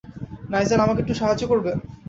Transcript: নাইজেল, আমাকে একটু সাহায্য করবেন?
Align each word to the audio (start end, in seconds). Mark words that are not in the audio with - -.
নাইজেল, 0.49 0.79
আমাকে 0.81 1.01
একটু 1.03 1.15
সাহায্য 1.15 1.43
করবেন? 1.47 1.77